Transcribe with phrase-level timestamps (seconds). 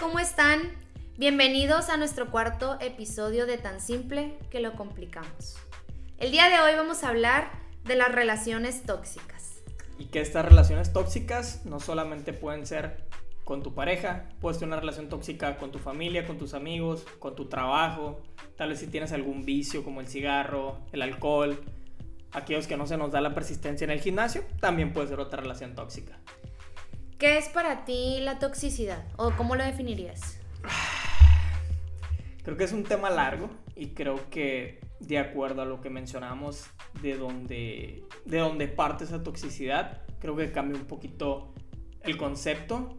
[0.00, 0.60] ¿cómo están?
[1.16, 5.56] Bienvenidos a nuestro cuarto episodio de Tan Simple que lo complicamos.
[6.18, 7.50] El día de hoy vamos a hablar
[7.84, 9.62] de las relaciones tóxicas.
[9.98, 13.06] Y que estas relaciones tóxicas no solamente pueden ser
[13.44, 17.34] con tu pareja, puedes tener una relación tóxica con tu familia, con tus amigos, con
[17.34, 18.20] tu trabajo,
[18.56, 21.58] tal vez si tienes algún vicio como el cigarro, el alcohol,
[22.32, 25.40] aquellos que no se nos da la persistencia en el gimnasio, también puede ser otra
[25.40, 26.18] relación tóxica.
[27.18, 29.02] ¿Qué es para ti la toxicidad?
[29.16, 30.38] ¿O cómo lo definirías?
[32.44, 36.66] Creo que es un tema largo y creo que de acuerdo a lo que mencionamos
[37.02, 41.54] de donde, de donde parte esa toxicidad, creo que cambia un poquito
[42.02, 42.98] el concepto.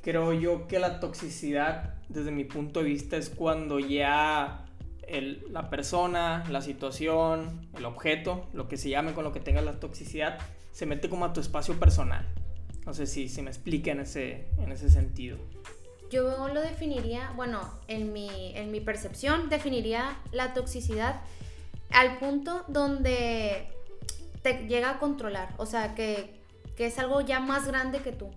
[0.00, 4.64] Creo yo que la toxicidad, desde mi punto de vista, es cuando ya
[5.50, 9.78] la persona, la situación, el objeto, lo que se llame con lo que tenga la
[9.78, 10.38] toxicidad,
[10.70, 12.26] se mete como a tu espacio personal.
[12.86, 15.36] No sé si, si me explica en ese, en ese sentido.
[16.08, 21.20] Yo lo definiría, bueno, en mi, en mi percepción, definiría la toxicidad
[21.90, 23.66] al punto donde
[24.42, 25.52] te llega a controlar.
[25.56, 26.40] O sea, que,
[26.76, 28.30] que es algo ya más grande que tú.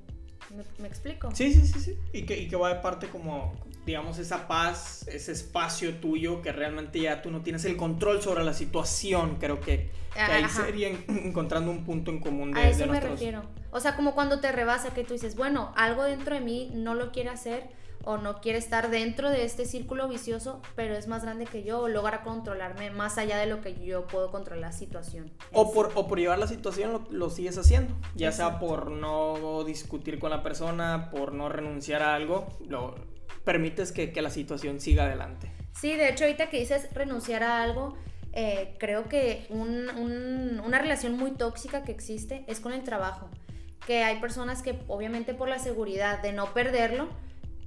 [0.80, 1.30] ¿Me, explico?
[1.36, 1.98] Sí, sí, sí, sí.
[2.12, 3.54] Y que, y que va de parte como,
[3.90, 8.44] digamos, esa paz, ese espacio tuyo que realmente ya tú no tienes el control sobre
[8.44, 9.38] la situación.
[9.40, 13.42] Creo que, que ahí sería encontrando un punto en común de, a eso me refiero.
[13.72, 16.94] O sea, como cuando te rebasa que tú dices, bueno, algo dentro de mí no
[16.94, 17.64] lo quiere hacer
[18.04, 21.82] o no quiere estar dentro de este círculo vicioso, pero es más grande que yo
[21.82, 25.32] o logra controlarme más allá de lo que yo puedo controlar la situación.
[25.52, 30.20] O por, o por llevar la situación lo, sigues haciendo, ya sea por no discutir
[30.20, 32.96] con la persona, por no renunciar a algo, lo
[33.44, 35.52] permites que, que la situación siga adelante.
[35.80, 37.98] Sí, de hecho ahorita que dices renunciar a algo,
[38.34, 43.30] eh, creo que una relación muy tóxica que existe es con el trabajo
[43.90, 47.08] que hay personas que obviamente por la seguridad de no perderlo,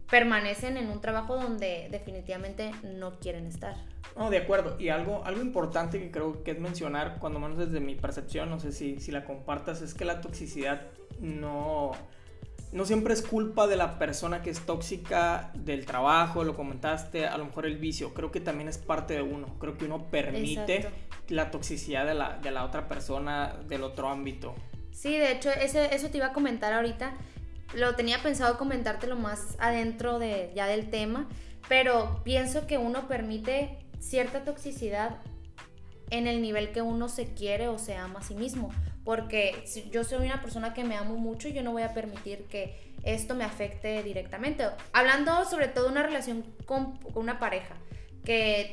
[0.08, 3.74] permanecen en un trabajo donde definitivamente no quieren estar.
[4.16, 4.78] No, de acuerdo.
[4.78, 8.60] Y algo, algo importante que creo que es mencionar, cuando menos desde mi percepción, no
[8.60, 10.82] sé si, si la compartas, es que la toxicidad
[11.18, 11.90] no,
[12.72, 17.36] no siempre es culpa de la persona que es tóxica del trabajo, lo comentaste, a
[17.36, 20.88] lo mejor el vicio, creo que también es parte de uno, creo que uno permite
[21.28, 24.54] la toxicidad de la, de la otra persona del otro ámbito.
[24.90, 27.14] Sí, de hecho, ese, eso te iba a comentar ahorita.
[27.74, 31.28] Lo tenía pensado comentártelo más adentro de, ya del tema,
[31.68, 35.18] pero pienso que uno permite cierta toxicidad
[36.10, 38.70] en el nivel que uno se quiere o se ama a sí mismo.
[39.04, 42.92] Porque yo soy una persona que me amo mucho, yo no voy a permitir que
[43.02, 44.64] esto me afecte directamente.
[44.92, 47.74] Hablando sobre todo de una relación con, una pareja,
[48.24, 48.72] que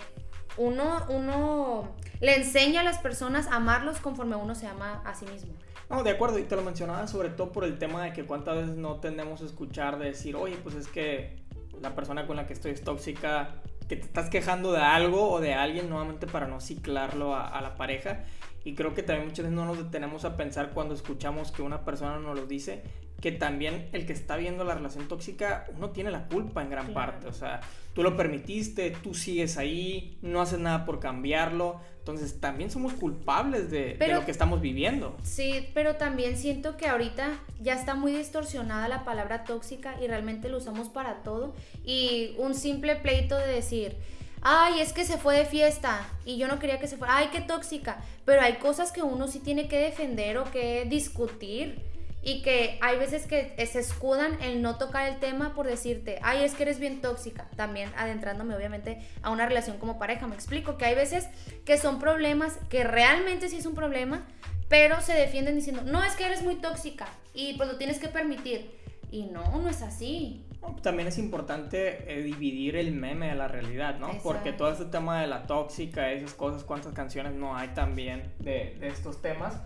[0.57, 5.25] uno, uno le enseña a las personas a amarlos conforme uno se ama a sí
[5.25, 5.53] mismo.
[5.89, 8.55] No, de acuerdo, y te lo mencionaba sobre todo por el tema de que cuántas
[8.55, 11.39] veces no tendemos a escuchar de decir, oye, pues es que
[11.81, 13.55] la persona con la que estoy es tóxica,
[13.87, 17.75] que te estás quejando de algo o de alguien nuevamente para no ciclarlo a la
[17.75, 18.23] pareja.
[18.69, 21.83] Y creo que también muchas veces no nos detenemos a pensar cuando escuchamos que una
[21.83, 22.83] persona nos lo dice,
[23.19, 26.93] que también el que está viendo la relación tóxica, uno tiene la culpa en gran
[26.93, 27.25] parte.
[27.25, 27.61] O sea,
[27.95, 31.81] tú lo permitiste, tú sigues ahí, no haces nada por cambiarlo.
[31.97, 35.17] Entonces también somos culpables de, lo que estamos viviendo.
[35.23, 40.47] Sí, pero también siento que ahorita ya está muy distorsionada la palabra tóxica y realmente
[40.47, 41.55] lo usamos para todo.
[41.83, 43.97] Y un simple pleito de decir,
[44.41, 47.29] ay, es que se fue de fiesta y yo no quería que se fuera, ay,
[47.31, 47.97] qué tóxica.
[48.25, 51.81] Pero hay cosas que uno sí tiene que defender o que discutir
[52.21, 56.43] y que hay veces que se escudan en no tocar el tema por decirte, ay,
[56.43, 60.77] es que eres bien tóxica, también adentrándome obviamente a una relación como pareja, me explico,
[60.77, 61.27] que hay veces
[61.65, 64.27] que son problemas, que realmente sí es un problema,
[64.67, 68.09] pero se defienden diciendo, no, es que eres muy tóxica y pues lo tienes que
[68.09, 68.77] permitir.
[69.11, 70.45] Y no, no es así.
[70.81, 74.11] También es importante eh, dividir el meme de la realidad, ¿no?
[74.23, 78.75] Porque todo este tema de la tóxica, esas cosas, cuántas canciones no hay también de,
[78.79, 79.61] de estos temas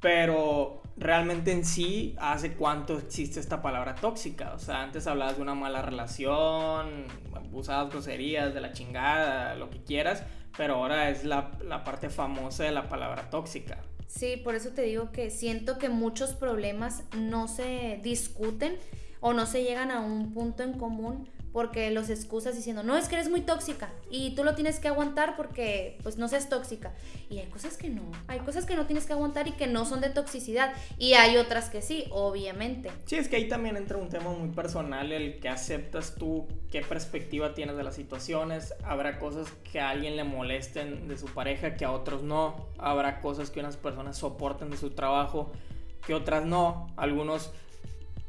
[0.00, 4.54] pero realmente en sí, ¿hace cuánto existe esta palabra tóxica?
[4.54, 7.04] O sea, antes hablabas de una mala relación,
[7.52, 10.24] usabas groserías, de la chingada, lo que quieras,
[10.56, 13.78] pero ahora es la, la parte famosa de la palabra tóxica.
[14.06, 18.76] Sí, por eso te digo que siento que muchos problemas no se discuten
[19.20, 23.08] o no se llegan a un punto en común porque los excusas diciendo, no, es
[23.08, 26.92] que eres muy tóxica y tú lo tienes que aguantar porque pues no seas tóxica.
[27.28, 29.84] Y hay cosas que no, hay cosas que no tienes que aguantar y que no
[29.84, 32.90] son de toxicidad y hay otras que sí, obviamente.
[33.06, 36.82] Sí, es que ahí también entra un tema muy personal, el que aceptas tú qué
[36.82, 41.74] perspectiva tienes de las situaciones, habrá cosas que a alguien le molesten de su pareja
[41.74, 45.50] que a otros no, habrá cosas que unas personas soporten de su trabajo
[46.06, 47.52] que otras no, algunos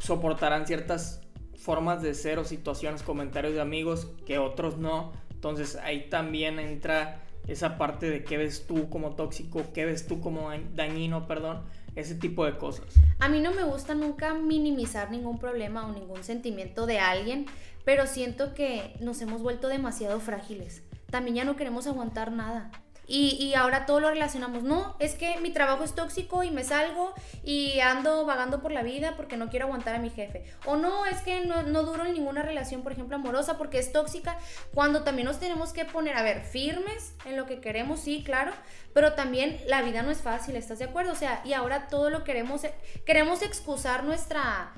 [0.02, 1.22] soportarán ciertas
[1.56, 5.12] formas de ser o situaciones, comentarios de amigos que otros no.
[5.32, 10.20] Entonces ahí también entra esa parte de qué ves tú como tóxico, qué ves tú
[10.20, 11.62] como dañino, perdón,
[11.96, 12.86] ese tipo de cosas.
[13.20, 17.46] A mí no me gusta nunca minimizar ningún problema o ningún sentimiento de alguien,
[17.86, 20.84] pero siento que nos hemos vuelto demasiado frágiles.
[21.10, 22.72] También ya no queremos aguantar nada.
[23.08, 24.64] Y, ahora todo lo relacionamos.
[24.64, 27.14] No, es que mi trabajo es tóxico y me salgo
[27.44, 30.46] y ando vagando por la vida porque no quiero aguantar a mi jefe.
[30.66, 33.92] O no, es que no, no duro en ninguna relación, por ejemplo, amorosa porque es
[33.92, 34.38] tóxica.
[34.74, 38.54] Cuando también nos tenemos que poner, a ver, firmes en lo que queremos, sí, claro.
[38.94, 41.12] Pero también la vida no es fácil, ¿estás de acuerdo?
[41.12, 42.62] O sea, y ahora todo lo queremos,
[43.06, 44.72] queremos excusar nuestra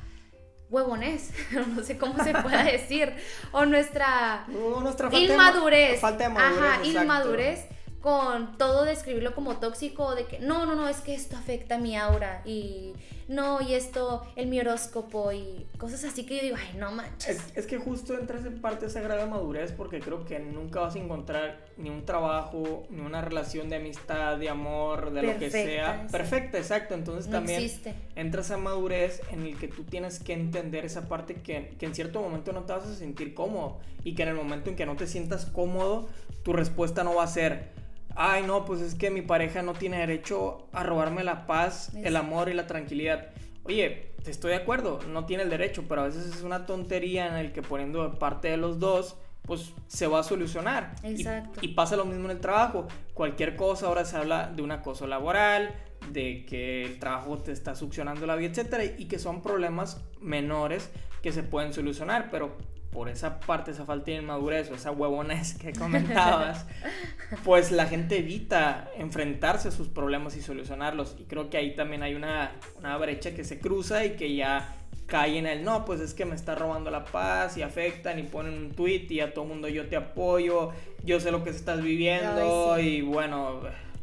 [0.70, 1.30] huevones,
[1.76, 3.14] no sé cómo se pueda decir,
[3.52, 7.73] o nuestra, nuestra falta inmadurez, de, falta de madurez, ajá, inmadurez
[8.04, 11.96] con todo describirlo como tóxico, de que no, no, no, es que esto afecta mi
[11.96, 12.92] aura y
[13.30, 17.42] no, y esto, el mi horóscopo y cosas así que yo digo, ay, no manches.
[17.56, 21.00] Es, que justo entra en parte esa grave madurez porque creo que nunca vas a
[21.00, 26.06] encontrar ni un trabajo, ni una relación de amistad, de amor, de lo que sea.
[26.12, 26.96] Perfecta, exacto.
[26.96, 27.96] Entonces también existe.
[28.18, 31.96] entra esa madurez en el que tú tienes que entender esa parte que, que en
[31.96, 34.86] cierto momento no te vas a sentir cómodo y que en el momento en que
[34.86, 36.10] no te sientas cómodo,
[36.44, 37.82] tu respuesta no va a ser
[38.16, 42.16] ay no, pues es que mi pareja no tiene derecho a robarme la paz, el
[42.16, 43.30] amor y la tranquilidad.
[43.64, 47.36] Oye, estoy de acuerdo, no tiene el derecho, pero a veces es una tontería en
[47.36, 50.96] el que poniendo parte de los dos, pues se va a solucionar.
[51.04, 51.60] Exacto.
[51.62, 52.88] Y, pasa lo mismo en el trabajo.
[53.14, 55.74] Cualquier cosa, ahora se habla de un acoso laboral,
[56.12, 60.90] de que el trabajo te está succionando la vida, etcétera, y que son problemas menores
[61.22, 62.58] que se pueden solucionar, pero
[62.94, 66.66] por esa parte, esa falta de inmadurez o esa huevones que comentabas,
[67.44, 71.16] pues la gente evita enfrentarse a sus problemas y solucionarlos.
[71.20, 74.76] Y creo que ahí también hay una, una brecha que se cruza y que ya
[75.08, 78.24] cae en el no, pues es que me está robando la paz y afectan y
[78.24, 80.72] ponen un tweet y a todo mundo yo te apoyo,
[81.04, 83.62] yo sé lo que estás viviendo y bueno,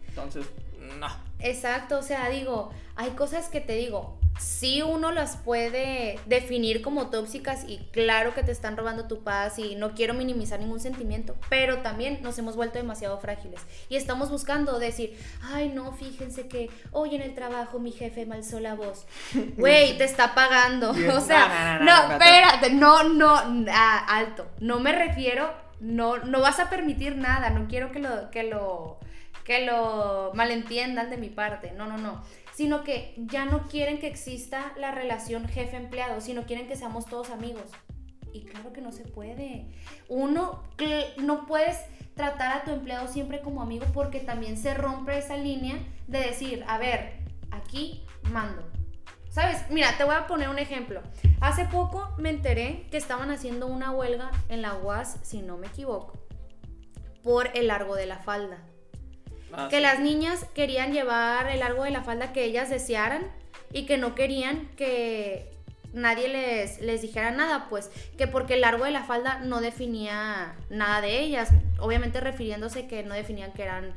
[0.08, 0.46] entonces
[0.98, 1.08] no.
[1.40, 7.10] Exacto, o sea, digo, hay cosas que te digo, sí uno las puede definir como
[7.10, 11.36] tóxicas y claro que te están robando tu paz y no quiero minimizar ningún sentimiento,
[11.50, 16.70] pero también nos hemos vuelto demasiado frágiles y estamos buscando decir, ay no, fíjense que
[16.90, 19.06] hoy en el trabajo mi jefe me alzó la voz.
[19.56, 20.90] Güey, te está pagando.
[21.14, 23.36] o sea, no, espérate, no, no,
[24.08, 24.46] alto.
[24.58, 28.98] No me refiero, no, no vas a permitir nada, no quiero que lo, que lo,
[29.44, 32.22] que lo malentiendan de mi parte, no, no, no
[32.60, 37.30] sino que ya no quieren que exista la relación jefe-empleado, sino quieren que seamos todos
[37.30, 37.70] amigos.
[38.34, 39.70] Y claro que no se puede.
[40.10, 40.62] Uno,
[41.22, 41.78] no puedes
[42.16, 46.62] tratar a tu empleado siempre como amigo porque también se rompe esa línea de decir,
[46.68, 47.20] a ver,
[47.50, 48.62] aquí mando.
[49.30, 49.64] ¿Sabes?
[49.70, 51.00] Mira, te voy a poner un ejemplo.
[51.40, 55.68] Hace poco me enteré que estaban haciendo una huelga en la UAS, si no me
[55.68, 56.12] equivoco,
[57.22, 58.58] por el largo de la falda.
[59.52, 63.30] Ah, que las niñas querían llevar el largo de la falda que ellas desearan
[63.72, 65.50] y que no querían que
[65.92, 70.54] nadie les, les dijera nada, pues que porque el largo de la falda no definía
[70.68, 73.92] nada de ellas, obviamente refiriéndose que no definían que eran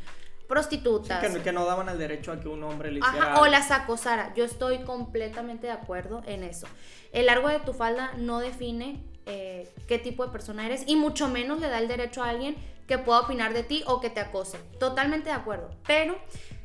[0.47, 1.23] prostitutas.
[1.41, 3.39] que, no daban el derecho a que un hombre le hiciera...
[3.39, 4.33] o las acosara.
[4.35, 6.67] Yo estoy completamente de acuerdo en eso.
[7.11, 11.27] El largo de tu falda no define eh, qué tipo de persona eres y mucho
[11.27, 12.55] menos le da el derecho a alguien
[12.87, 14.57] que pueda opinar de ti o que te acose.
[14.79, 15.69] Totalmente de acuerdo.
[15.87, 16.17] Pero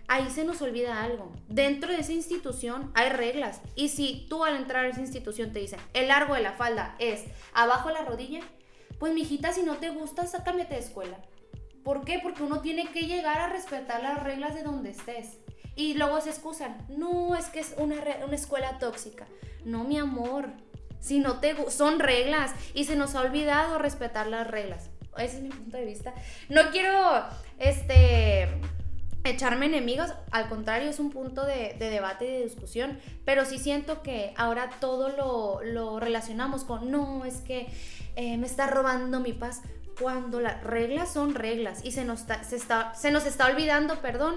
[0.08, 1.32] ahí se nos olvida algo.
[1.48, 3.60] Dentro de esa institución hay reglas.
[3.76, 6.96] Y si tú al entrar a esa institución te dicen, el largo de la falda
[6.98, 8.40] es abajo la rodilla,
[8.98, 11.18] pues mijita, si no te gusta, cámbiate de escuela.
[11.84, 12.18] ¿Por qué?
[12.20, 15.38] Porque uno tiene que llegar a respetar las reglas de donde estés.
[15.76, 19.26] Y luego se excusan, no, es que es una, una escuela tóxica.
[19.64, 20.50] No, mi amor,
[21.00, 24.90] si no te son reglas y se nos ha olvidado respetar las reglas.
[25.16, 26.14] Ese es mi punto de vista.
[26.48, 27.24] No quiero,
[27.58, 28.48] este,
[29.24, 34.02] echarme enemigos, al contrario, es un punto de, debate y de discusión, pero sí siento
[34.02, 37.68] que ahora todo lo, relacionamos con, no, es que
[38.16, 39.62] eh, me está robando mi paz,
[40.00, 44.36] cuando las reglas son reglas y se nos, se, está, se nos está olvidando, perdón,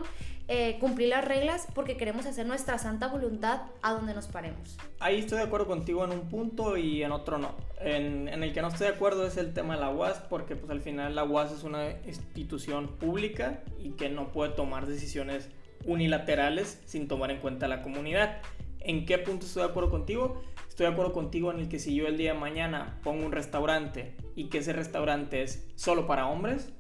[0.53, 4.77] eh, cumplir las reglas porque queremos hacer nuestra santa voluntad a donde nos paremos.
[5.00, 7.55] Ahí estoy de acuerdo contigo en un punto y en otro no.
[7.79, 10.70] En, el que no estoy de acuerdo es el tema de la UAS porque pues
[10.70, 15.48] al final la UAS es una institución pública y que no puede tomar decisiones
[15.86, 18.41] unilaterales sin tomar en cuenta la comunidad.
[18.81, 20.41] ¿En qué punto estoy de acuerdo contigo?
[20.67, 23.31] Estoy de acuerdo contigo en el que si yo el día de mañana pongo un
[23.31, 26.74] restaurante y que ese restaurante es solo para hombres,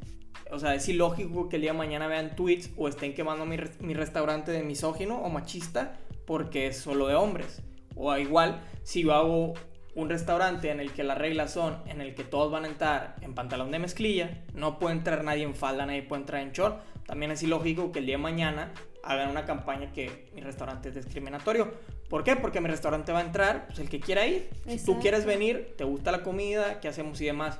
[0.51, 3.57] o sea, es ilógico que el día de mañana vean tweets o estén quemando mi,
[3.79, 7.61] mi restaurante de misógino o machista porque es solo de hombres.
[7.95, 9.53] O igual, si yo hago
[9.95, 13.15] un restaurante en el que las reglas son en el que todos van a entrar
[13.21, 16.81] en pantalón de mezclilla, no puede entrar nadie en falda, nadie puede entrar en short,
[17.05, 18.71] también es ilógico que el día de mañana
[19.03, 21.73] hagan una campaña que mi restaurante es discriminatorio.
[22.09, 22.35] ¿Por qué?
[22.35, 24.49] Porque mi restaurante va a entrar, pues el que quiera ir.
[24.67, 27.59] Si tú quieres venir, te gusta la comida, qué hacemos y demás,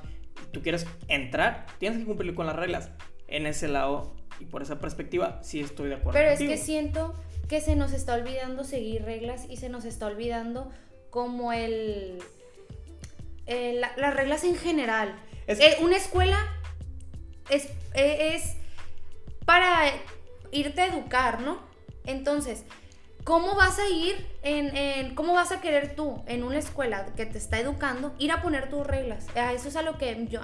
[0.51, 2.91] tú quieres entrar, tienes que cumplir con las reglas.
[3.27, 6.19] En ese lado y por esa perspectiva, sí estoy de acuerdo.
[6.19, 7.15] Pero es que siento
[7.47, 10.71] que se nos está olvidando seguir reglas y se nos está olvidando
[11.09, 12.17] como el...
[13.45, 15.15] las reglas en general.
[15.47, 16.37] Eh, una escuela
[17.49, 18.55] es, es
[19.45, 19.91] para
[20.51, 21.59] irte a educar, ¿no?
[22.05, 22.65] Entonces,
[23.31, 27.37] ¿cómo vas a ir en, cómo vas a querer tú en una escuela que te
[27.37, 29.25] está educando ir a poner tus reglas?
[29.55, 30.41] eso es a lo que yo,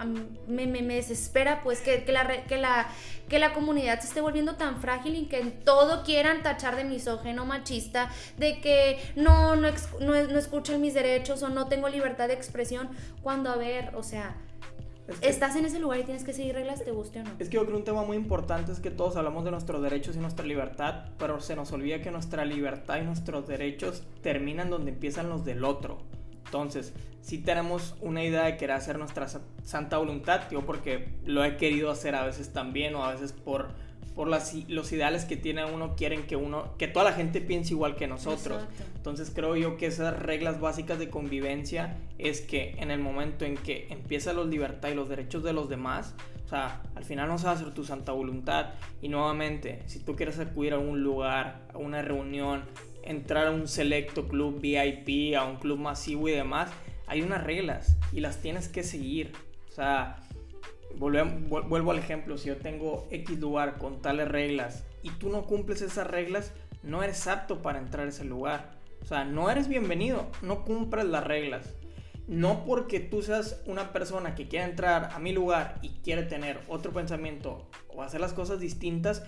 [0.48, 2.88] me, me, desespera, pues que, la, que, la,
[3.28, 6.86] que la comunidad se esté volviendo tan frágil y que en todo quieran tachar de
[6.86, 9.68] misógeno, machista, de que no, no,
[10.00, 12.90] no, no escuchan mis derechos o no tengo libertad de expresión,
[13.22, 14.34] cuando a ver, o sea
[15.22, 17.32] Estás en ese lugar y tienes que seguir reglas, te guste o no.
[17.40, 19.82] Es que yo creo que un tema muy importante es que todos hablamos de nuestros
[19.82, 24.70] derechos y nuestra libertad, pero se nos olvida que nuestra libertad y nuestros derechos terminan
[24.70, 26.00] donde empiezan los del otro.
[26.46, 29.28] Entonces, si tenemos una idea de querer hacer nuestra
[29.64, 33.70] santa voluntad, yo porque lo he querido hacer a veces también o a veces por
[34.18, 37.76] por las, los ideales que tiene uno, quieren que uno, que toda la gente piense
[37.76, 38.64] igual que nosotros.
[38.96, 43.56] Entonces creo yo que esas reglas básicas de convivencia es que en el momento en
[43.56, 47.38] que empieza la libertad y los derechos de los demás, o sea, al final no
[47.38, 48.72] se va a hacer tu santa voluntad.
[49.04, 52.64] Y nuevamente, si tú quieres acudir a un lugar, a una reunión,
[53.04, 56.72] entrar a un selecto club VIP, a un club masivo y demás,
[57.06, 59.32] hay unas reglas y las tienes que seguir.
[59.70, 60.24] O sea,
[60.96, 65.82] vuelvo al ejemplo, si yo tengo X lugar con tales reglas y tú no cumples
[65.82, 66.54] esas reglas,
[66.84, 68.78] no eres apto para entrar a ese lugar.
[69.02, 71.74] O sea, no eres bienvenido, no cumples las reglas.
[72.28, 76.60] No porque tú seas una persona que quiere entrar a mi lugar y quiere tener
[76.68, 79.24] otro pensamiento o hacer las cosas distintas,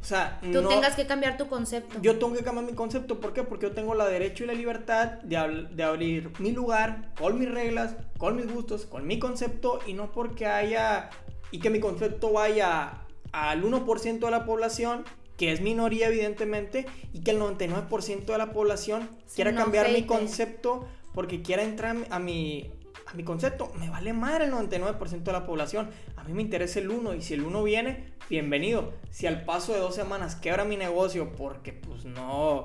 [0.00, 1.98] o sea, tú tengas que cambiar tu concepto.
[2.00, 3.20] Yo tengo que cambiar mi concepto.
[3.20, 3.42] ¿Por qué?
[3.42, 7.50] Porque yo tengo la derecho y la libertad de, de, abrir mi lugar con mis
[7.50, 11.10] reglas, con mis gustos, con mi concepto y no porque haya
[11.50, 13.02] y que mi concepto vaya
[13.32, 15.04] al 1% de la población,
[15.36, 20.86] que es minoría evidentemente, y que el 99% de la población quiera cambiar mi concepto
[21.12, 22.70] porque quiera entrar a mi,
[23.10, 23.72] a mi concepto.
[23.78, 25.90] Me vale madre el 99% de la población.
[26.16, 28.92] A mí me interesa el 1 y si el 1 viene, bienvenido.
[29.10, 32.64] Si al paso de dos semanas quebra mi negocio porque pues no...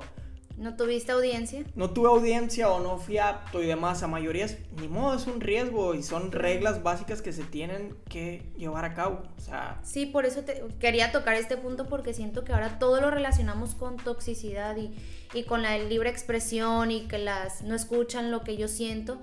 [0.56, 1.64] ¿No tuviste audiencia?
[1.74, 4.02] No tuve audiencia o no fui apto y demás.
[4.02, 8.42] A mayorías, ni modo, es un riesgo y son reglas básicas que se tienen que
[8.56, 9.22] llevar a cabo.
[9.36, 9.78] O sea.
[9.82, 13.74] Sí, por eso te, quería tocar este punto porque siento que ahora todo lo relacionamos
[13.74, 14.96] con toxicidad y,
[15.34, 19.20] y con la libre expresión y que las no escuchan lo que yo siento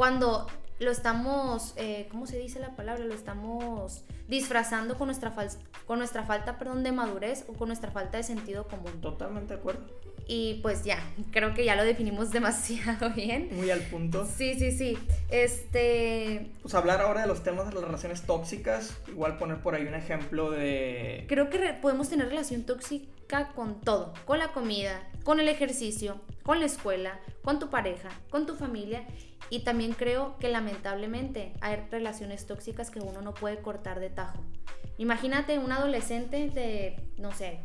[0.00, 0.46] cuando
[0.78, 3.04] lo estamos, eh, ¿cómo se dice la palabra?
[3.04, 5.34] Lo estamos disfrazando con nuestra,
[5.86, 8.98] con nuestra falta perdón, de madurez o con nuestra falta de sentido común.
[9.02, 9.82] Totalmente de acuerdo.
[10.26, 10.98] Y pues ya,
[11.32, 13.50] creo que ya lo definimos demasiado bien.
[13.52, 14.24] Muy al punto.
[14.24, 14.96] Sí, sí, sí.
[15.28, 16.50] Este...
[16.62, 19.94] Pues hablar ahora de los temas de las relaciones tóxicas, igual poner por ahí un
[19.94, 21.26] ejemplo de...
[21.28, 26.58] Creo que podemos tener relación tóxica con todo, con la comida, con el ejercicio, con
[26.58, 29.04] la escuela, con tu pareja, con tu familia
[29.50, 34.38] y también creo que lamentablemente hay relaciones tóxicas que uno no puede cortar de tajo.
[34.96, 37.60] Imagínate un adolescente de, no sé,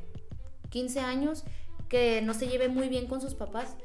[0.69, 1.43] 15 años
[1.87, 3.75] que no se lleve muy bien con sus papás.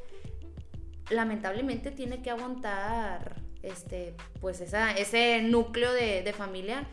[1.11, 6.87] Lamentablemente tiene que aguantar este, pues esa, ese núcleo de, de familia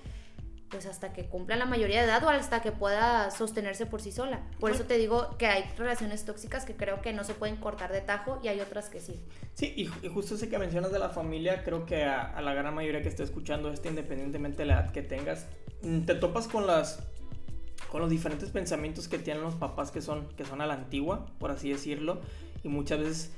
[0.69, 4.11] pues hasta que cumpla la mayoría de edad o hasta que pueda sostenerse por sí
[4.11, 4.41] sola.
[4.59, 7.91] Por eso te digo que hay relaciones tóxicas que creo que no se pueden cortar
[7.91, 9.19] de tajo y hay otras que sí.
[9.53, 13.01] Sí, y, justo ese que mencionas de la familia, creo que a, la gran mayoría
[13.01, 15.47] que esté escuchando esto, independientemente de la edad que tengas,
[15.81, 17.03] mm, te topas con las
[17.89, 21.27] con los diferentes pensamientos que tienen los papás que son que son a la antigua,
[21.39, 22.21] por así decirlo,
[22.63, 23.31] y muchas veces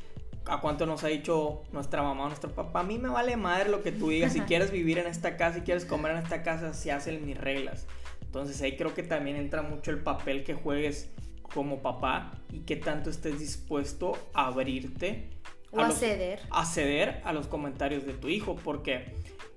[0.49, 3.69] a cuánto nos ha dicho nuestra mamá o nuestro papá, a mí me vale madre
[3.69, 6.43] lo que tú digas, si quieres vivir en esta casa, si quieres comer en esta
[6.43, 7.87] casa, se hacen mis reglas.
[8.21, 11.09] Entonces ahí creo que también entra mucho el papel que juegues
[11.53, 15.29] como papá y que tanto estés dispuesto a abrirte.
[15.71, 16.39] O a, ceder.
[16.51, 19.13] A ceder a los comentarios de tu hijo, porque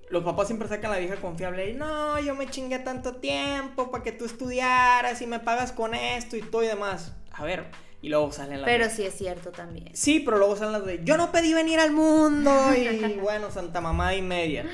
[0.09, 4.03] los papás siempre sacan la vieja confiable y no, yo me chingué tanto tiempo para
[4.03, 7.15] que tú estudiaras y me pagas con esto y todo y demás.
[7.31, 7.65] A ver,
[8.03, 9.89] y luego salen las Pero sí es cierto también.
[9.93, 13.79] Sí, pero luego salen las de yo no pedí venir al mundo y bueno, santa
[13.79, 14.65] mamá y media.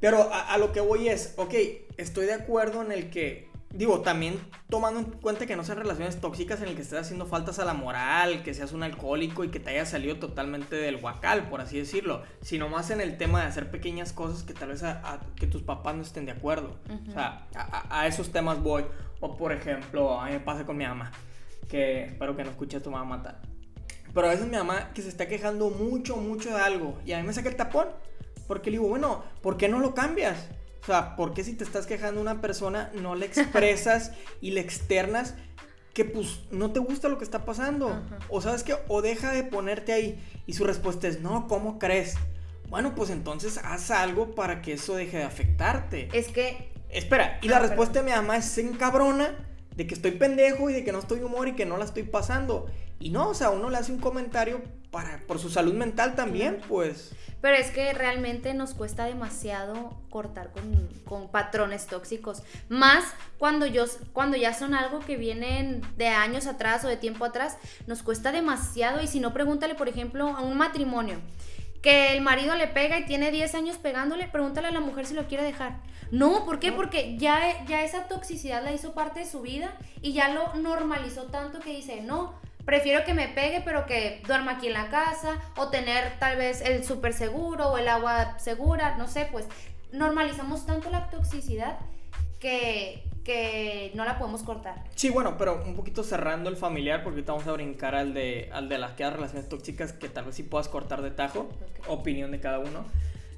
[0.00, 1.54] Pero a, lo que voy es, ok,
[1.96, 6.20] estoy de acuerdo en el que digo, también tomando en cuenta que no sean relaciones
[6.20, 9.50] tóxicas en el que estés haciendo faltas a la moral, que seas un alcohólico y
[9.50, 13.42] que te haya salido totalmente del guacal, por así decirlo, sino más en el tema
[13.42, 16.80] de hacer pequeñas cosas que tal vez a, que tus papás no estén de acuerdo.
[17.08, 18.86] O sea, a, esos temas voy.
[19.20, 21.12] O por ejemplo, a mí me pasa con mi mamá,
[21.70, 23.40] que espero que no escuche tu mamá matar.
[24.12, 27.18] Pero a veces mi mamá que se está quejando mucho, mucho de algo y a
[27.18, 27.88] mí me saca el tapón.
[28.46, 30.48] Porque le digo, bueno, ¿por qué no lo cambias?
[30.82, 34.50] O sea, ¿por qué si te estás quejando a una persona no le expresas y
[34.50, 35.34] le externas
[35.94, 38.02] que pues no te gusta lo que está pasando?
[38.28, 40.20] O sabes que, o deja de ponerte ahí.
[40.46, 42.16] Y su respuesta es, no, ¿cómo crees?
[42.68, 46.08] Bueno, pues entonces haz algo para que eso deje de afectarte.
[46.12, 46.72] Es que...
[46.88, 50.70] Espera, y la ah, respuesta de mi mamá es se encabrona de que estoy pendejo
[50.70, 52.70] y de que no estoy humor y que no la estoy pasando.
[52.98, 54.60] Y no, o sea, uno le hace un comentario
[54.90, 57.12] para, por su salud mental también, pues.
[57.40, 60.52] Pero es que realmente nos cuesta demasiado cortar
[61.04, 62.42] con, patrones tóxicos.
[62.68, 63.04] Más
[63.38, 67.56] cuando, yo, cuando ya son algo que vienen de años atrás o de tiempo atrás,
[67.86, 69.00] nos cuesta demasiado.
[69.00, 71.16] Y si no, pregúntale, por ejemplo, a un matrimonio
[71.82, 75.14] que el marido le pega y tiene 10 años pegándole, pregúntale a la mujer si
[75.14, 75.78] lo quiere dejar.
[76.10, 76.72] No, ¿por qué?
[76.72, 79.72] Porque ya, ya esa toxicidad la hizo parte de su vida
[80.02, 82.34] y ya lo normalizó tanto que dice, no,
[82.64, 86.60] prefiero que me pegue, pero que duerma aquí en la casa, o tener tal vez
[86.62, 89.46] el súper seguro o el agua segura, no sé, pues
[89.92, 91.78] normalizamos tanto la toxicidad
[92.40, 94.82] que, que no la podemos cortar.
[94.96, 98.50] Sí, bueno, pero un poquito cerrando el familiar, porque ahorita vamos a brincar al de,
[98.52, 101.48] al de las que relaciones tóxicas que tal vez sí puedas cortar de tajo,
[101.86, 102.84] opinión de cada uno.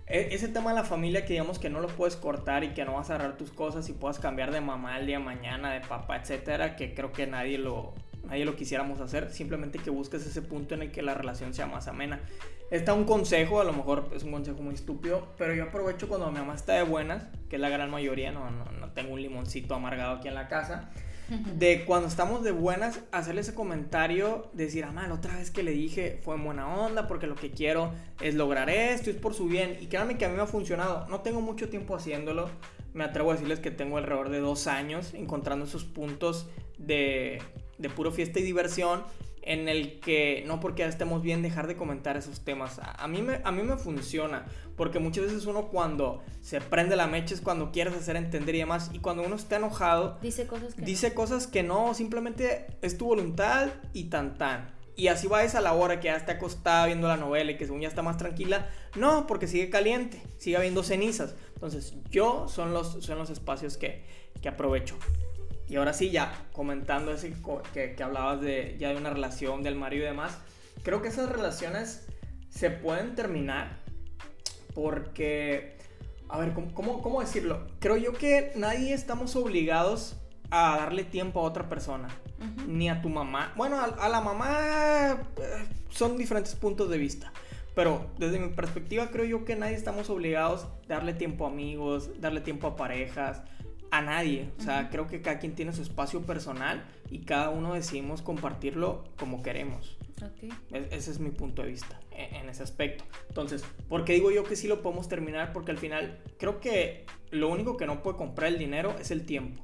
[0.07, 2.87] E, ese tema de la familia que digamos que no lo puedes cortar y que
[2.87, 5.71] no vas a agarrar tus cosas y puedas cambiar de mamá el día de mañana,
[5.71, 7.93] de papá, etcétera, que creo que nadie lo,
[8.33, 11.67] nadie lo quisiéramos hacer, simplemente que busques ese punto en el que la relación sea
[11.67, 12.19] más amena.
[12.71, 16.31] Está un consejo, a lo mejor es un consejo muy estúpido, pero yo aprovecho cuando
[16.31, 19.21] mi mamá está de buenas, que es la gran mayoría, no, no, no tengo un
[19.21, 20.89] limoncito amargado aquí en la casa,
[21.29, 25.73] de cuando estamos de buenas, hacerle ese comentario, decir, ah, la otra vez que le
[25.73, 29.47] dije fue en buena onda, porque lo que quiero es lograr esto, es por su
[29.47, 32.49] bien, y créanme que a mí me ha funcionado, no tengo mucho tiempo haciéndolo,
[32.95, 37.43] me atrevo a decirles que tengo alrededor de dos años encontrando esos puntos de,
[37.82, 39.02] de puro fiesta y diversión
[39.42, 42.80] en el que no porque estemos bien dejar de comentar esos temas.
[42.82, 47.08] A, mí me, a mí me funciona, porque muchas veces uno cuando se prende la
[47.08, 50.75] mecha es cuando quieres hacer entender y demás, y cuando uno está enojado, dice cosas
[50.75, 54.71] que, dice cosas que no, simplemente es tu voluntad y tan tan.
[54.95, 57.64] Y así va esa la hora que ya está acostada viendo la novela y que
[57.64, 58.68] según ya está más tranquila.
[58.95, 61.34] No, porque sigue caliente, sigue habiendo cenizas.
[61.54, 64.04] Entonces, yo son los, son los espacios que,
[64.42, 64.99] que aprovecho.
[65.73, 67.32] Y ahora sí, ya comentando ese
[67.73, 70.37] que, que, hablabas de ya de una relación del marido y demás,
[70.82, 72.06] creo que esas relaciones
[72.50, 73.78] se pueden terminar
[74.75, 75.78] porque,
[76.28, 77.67] a ver, ¿cómo, cómo, decirlo?
[77.78, 80.19] Creo yo que nadie estamos obligados
[80.50, 82.08] a darle tiempo a otra persona,
[82.69, 83.54] ni a tu mamá.
[83.56, 87.32] Bueno, a, la mamá eh, son diferentes puntos de vista.
[87.75, 92.11] Pero desde mi perspectiva creo yo que nadie estamos obligados a darle tiempo a amigos,
[92.21, 93.41] darle tiempo a parejas,
[93.93, 94.50] a nadie.
[94.59, 99.05] O sea, creo que cada quien tiene su espacio personal y cada uno decidimos compartirlo
[99.19, 99.97] como queremos.
[100.73, 103.05] ese es mi punto de vista e, en, ese aspecto.
[103.28, 105.52] Entonces, ¿por qué digo yo que sí lo podemos terminar?
[105.52, 109.26] Porque al final creo que lo único que no puede comprar el dinero es el
[109.26, 109.63] tiempo.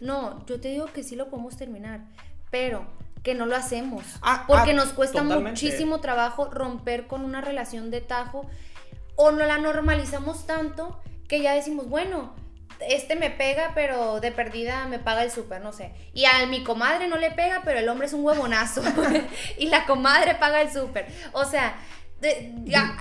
[0.00, 2.06] No, yo te digo que sí lo podemos terminar,
[2.50, 2.86] pero
[3.22, 4.04] que no lo hacemos.
[4.22, 8.48] Ah, porque ah, nos cuesta muchísimo trabajo romper con una relación de tajo
[9.16, 12.34] o no la normalizamos tanto que ya decimos, bueno,
[12.80, 15.92] este me pega, pero de perdida me paga el súper, no sé.
[16.14, 18.82] Y a mi comadre no le pega, pero el hombre es un huevonazo.
[19.58, 21.06] y la comadre paga el súper.
[21.32, 21.76] O sea,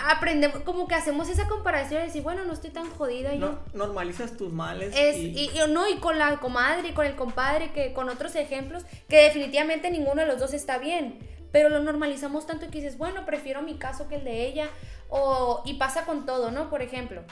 [0.08, 3.34] aprendemos, como que hacemos esa comparación y decir, bueno, no estoy tan jodida.
[3.36, 4.96] No, normalizas tus males.
[4.96, 5.50] y...
[5.70, 9.90] no, y con la comadre y con el compadre, que con otros ejemplos, que definitivamente
[9.90, 11.20] ninguno de los dos está bien.
[11.52, 14.68] Pero lo normalizamos tanto que dices, bueno, prefiero mi caso que el de ella.
[15.08, 16.70] O, y pasa con todo, ¿no?
[16.70, 17.24] Por ejemplo,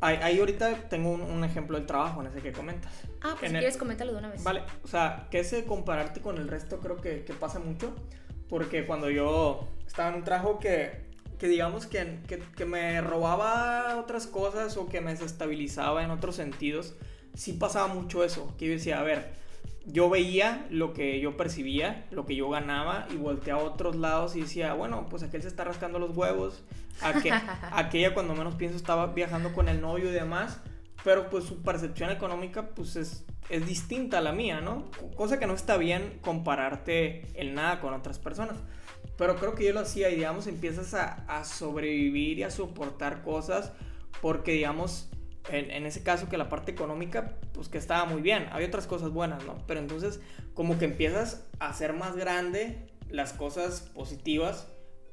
[0.00, 2.92] Ahí, ahorita tengo un, ejemplo del trabajo en ese que comentas.
[3.20, 4.44] Ah, pues si quieres coméntalo de una vez.
[4.44, 7.94] Vale, o sea, que ese compararte con el resto creo que, que pasa mucho.
[8.48, 11.04] Porque cuando yo estaba en un trabajo que,
[11.38, 16.36] que digamos que, que, que, me robaba otras cosas o que me desestabilizaba en otros
[16.36, 16.94] sentidos,
[17.34, 18.54] sí pasaba mucho eso.
[18.56, 19.32] Que yo decía, a ver,
[19.90, 24.36] yo veía lo que yo percibía, lo que yo ganaba y volteaba a otros lados
[24.36, 26.62] y decía, bueno, pues aquel se está rascando los huevos,
[27.00, 30.60] aquella cuando menos pienso estaba viajando con el novio y demás,
[31.04, 34.90] pero pues su percepción económica pues es, es distinta a la mía, ¿no?
[35.16, 38.58] Cosa que no está bien compararte en nada con otras personas.
[39.16, 43.22] Pero creo que yo lo hacía y digamos empiezas a, a sobrevivir y a soportar
[43.22, 43.72] cosas
[44.20, 45.08] porque digamos
[45.50, 48.48] en, en, ese caso que la parte económica, pues que estaba muy bien.
[48.52, 49.56] Había otras cosas buenas, ¿no?
[49.66, 50.20] Pero entonces
[50.54, 54.66] como que empiezas a hacer más grande las cosas positivas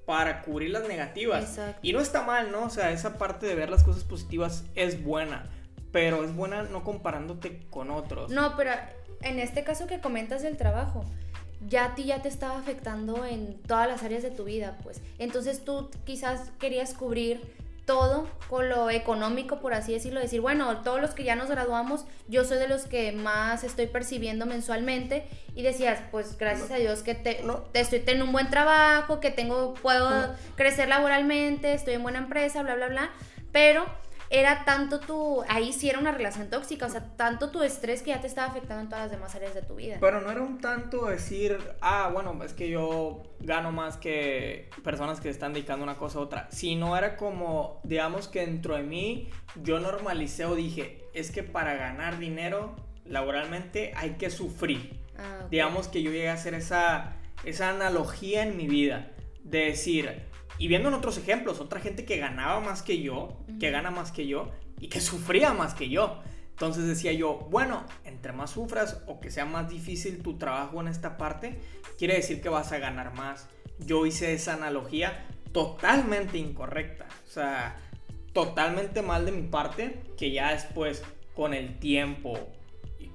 [0.05, 1.59] para cubrir las negativas.
[1.81, 2.65] Y no está mal, ¿no?
[2.65, 5.49] O sea, esa parte de ver las cosas positivas es buena,
[5.91, 8.31] pero es buena no comparándote con otros.
[8.31, 8.71] No, pero
[9.21, 11.05] en este caso que comentas del trabajo,
[11.67, 15.01] ya a ti ya te estaba afectando en todas las áreas de tu vida, pues.
[15.17, 17.41] Entonces tú quizás querías cubrir
[17.85, 22.05] todo con lo económico, por así decirlo, decir, bueno, todos los que ya nos graduamos,
[22.27, 27.03] yo soy de los que más estoy percibiendo mensualmente y decías, pues gracias a Dios
[27.03, 32.03] que te, te estoy teniendo un buen trabajo, que tengo, puedo crecer laboralmente, estoy en
[32.03, 33.11] buena empresa, bla, bla, bla,
[33.51, 33.85] pero
[34.29, 38.09] era tanto tu, ahí sí era una relación tóxica, o sea, tanto tu estrés que
[38.09, 39.97] ya te estaba afectando en todas las demás áreas de tu vida.
[39.99, 45.19] Pero no era un tanto decir, ah, bueno, es que yo gano más que personas
[45.19, 49.29] que están dedicando una cosa a otra, sino era como, digamos que dentro de mí
[49.61, 54.99] yo normalicé o dije, es que para ganar dinero laboralmente hay que sufrir.
[55.17, 59.11] Ah, digamos que yo llegué a hacer esa, esa analogía en mi vida,
[59.43, 60.23] de decir,
[60.57, 64.11] y viendo en otros ejemplos, otra gente que ganaba más que yo, que gana más
[64.11, 66.21] que yo y que sufría más que yo.
[66.51, 70.87] Entonces decía yo, bueno, entre más sufras o que sea más difícil tu trabajo en
[70.87, 71.59] esta parte,
[71.97, 73.49] quiere decir que vas a ganar más.
[73.79, 77.07] Yo hice esa analogía totalmente incorrecta.
[77.27, 77.75] O sea,
[78.31, 82.37] totalmente mal de mi parte, que ya después, con el tiempo,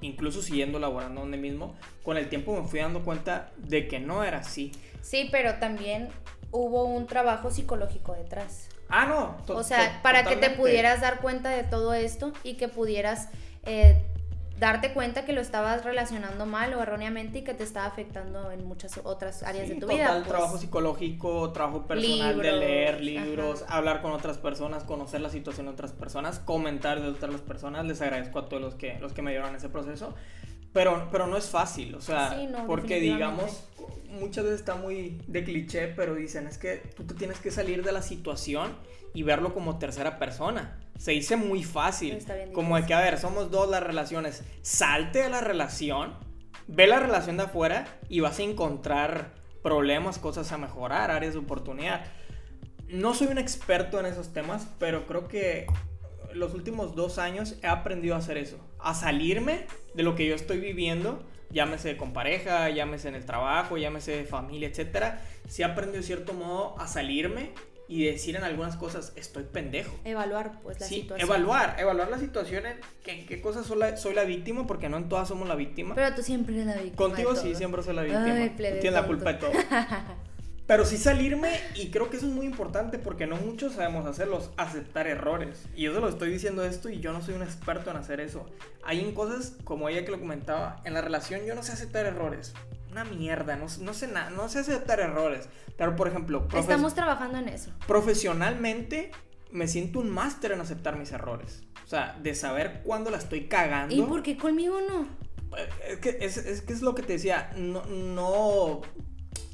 [0.02, 4.24] incluso siguiendo laborando donde mismo, con el tiempo me fui dando cuenta de que no
[4.24, 4.72] era así.
[5.02, 6.08] Sí, pero también
[6.52, 8.68] hubo un trabajo psicológico detrás.
[8.88, 9.36] Ah, no.
[9.54, 13.28] O sea, para que te pudieras dar cuenta de todo esto y que pudieras
[13.64, 14.04] eh,
[14.60, 18.66] darte cuenta que lo estabas relacionando mal o erróneamente y que te estaba afectando en
[18.66, 20.06] muchas otras áreas de tu vida.
[20.06, 20.28] Total, pues.
[20.28, 25.72] trabajo psicológico, trabajo personal de leer libros, hablar con otras personas, conocer la situación de
[25.72, 27.86] otras personas, comentar de otras personas.
[27.86, 30.14] Les agradezco a todos los que, los que me dieron ese proceso.
[30.72, 33.64] Pero, pero no es fácil, o sea, porque digamos,
[34.08, 37.82] muchas veces está muy de cliché, pero dicen es que tú te tienes que salir
[37.82, 38.76] de la situación
[39.12, 40.78] y verlo como tercera persona.
[40.96, 42.18] Se dice muy fácil,
[42.52, 46.14] como de que, a ver, somos dos las relaciones, salte de la relación,
[46.68, 51.40] ve la relación de afuera y vas a encontrar problemas, cosas a mejorar, áreas de
[51.40, 52.04] oportunidad.
[52.88, 55.66] No soy un experto en esos temas, pero creo que
[56.34, 60.34] los últimos dos años he aprendido a hacer eso, a salirme de lo que yo
[60.34, 65.22] estoy viviendo, llámese con pareja, llámese en el trabajo, llámese de familia, etcétera.
[65.48, 67.50] Sí he aprendido de cierto modo a salirme
[67.90, 69.92] y decir en algunas cosas, estoy pendejo.
[70.04, 71.28] Evaluar, pues, la sí, situación.
[71.28, 74.96] Evaluar, evaluar la situación en, en qué cosas soy la, soy la, víctima, porque no
[74.96, 75.96] en todas somos la víctima.
[75.96, 76.96] Pero tú siempre eres la víctima.
[76.96, 78.32] Contigo sí, siempre soy la víctima.
[78.32, 79.50] Ay, tú tienes la culpa de todo.
[80.70, 84.52] Pero sí salirme, y creo que eso es muy importante porque no muchos sabemos hacerlos,
[84.56, 85.64] aceptar errores.
[85.74, 88.20] Y yo se lo estoy diciendo esto y yo no soy un experto en hacer
[88.20, 88.46] eso.
[88.84, 92.06] Hay en cosas, como ella que lo comentaba, en la relación yo no sé aceptar
[92.06, 92.54] errores.
[92.88, 95.48] Una mierda, no, no sé nada, no sé aceptar errores.
[95.76, 96.46] Pero por ejemplo...
[96.54, 97.72] Estamos trabajando en eso.
[97.88, 99.10] Profesionalmente
[99.50, 101.64] me siento un máster en aceptar mis errores.
[101.84, 103.92] O sea, de saber cuándo la estoy cagando.
[103.92, 105.08] ¿Y por qué conmigo no?
[105.88, 108.82] Es que es, es, que es lo que te decía, no, no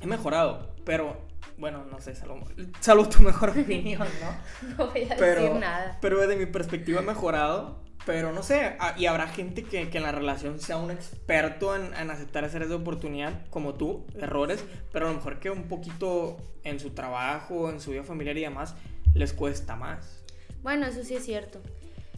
[0.02, 1.20] he mejorado, pero
[1.58, 4.68] bueno, no sé, salvo, tu mejor opinión, ¿no?
[4.78, 5.98] no voy a decir nada.
[6.00, 9.98] Pero desde mi perspectiva he mejorado, pero no sé, ah, y habrá gente que, que
[9.98, 14.64] en la relación sea un experto en, en aceptar hacer de oportunidad, como tú, errores,
[14.92, 18.42] pero a lo mejor que un poquito en su trabajo, en su vida familiar y
[18.42, 18.76] demás,
[19.12, 20.22] les cuesta más.
[20.62, 21.60] Bueno, eso sí es cierto.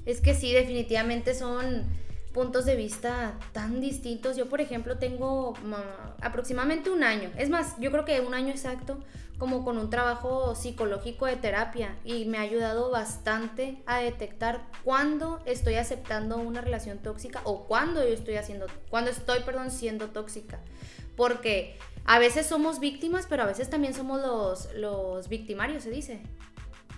[0.04, 1.86] Es que sí, definitivamente son
[2.38, 4.36] puntos de vista tan distintos.
[4.36, 5.54] Yo, por ejemplo, tengo
[6.20, 9.00] aproximadamente un año, es más, yo creo que un año exacto,
[9.38, 15.40] como con un trabajo psicológico de terapia y me ha ayudado bastante a detectar cuándo
[15.46, 20.60] estoy aceptando una relación tóxica o cuándo yo estoy haciendo, cuando estoy, perdón, siendo tóxica.
[21.16, 26.20] Porque a veces somos víctimas, pero a veces también somos los, los victimarios, se dice.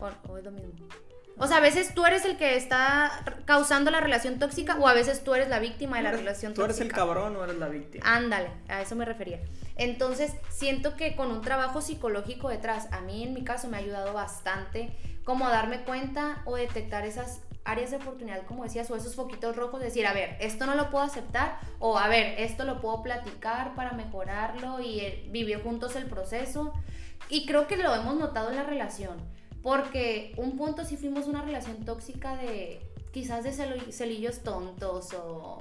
[0.00, 0.86] O, o es lo mismo.
[1.36, 4.92] O sea, a veces tú eres el que está causando la relación tóxica o a
[4.92, 6.66] veces tú eres la víctima de la relación tóxica.
[6.66, 8.04] Tú eres el cabrón o eres la víctima.
[8.06, 9.40] Ándale, a eso me refería.
[9.76, 13.80] Entonces, siento que con un trabajo psicológico detrás, a mí en mi caso me ha
[13.80, 18.96] ayudado bastante como a darme cuenta o detectar esas áreas de oportunidad, como decías, o
[18.96, 22.64] esos foquitos rojos, decir, a ver, esto no lo puedo aceptar, o a ver, esto
[22.64, 26.72] lo puedo platicar para mejorarlo y eh, vivir juntos el proceso.
[27.28, 29.18] Y creo que lo hemos notado en la relación
[29.62, 32.80] porque un punto sí fuimos una relación tóxica de
[33.12, 33.52] quizás de
[33.92, 35.58] celillos tontos o,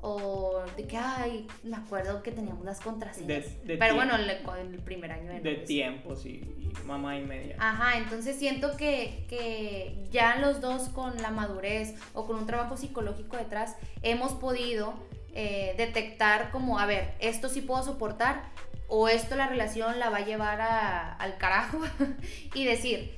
[0.00, 3.26] o de que, ay, me acuerdo que teníamos las contraseñas.
[3.28, 7.22] De- de Pero bueno, el, el primer año de De tiempos y, y mamá y
[7.24, 7.56] media.
[7.58, 12.76] Ajá, entonces siento que, que ya los dos con la madurez o con un trabajo
[12.76, 14.94] psicológico detrás hemos podido
[15.34, 18.44] eh, detectar como, a ver, esto sí puedo soportar
[18.88, 21.80] o esto la relación la va a llevar a- al carajo
[22.54, 23.16] y decir,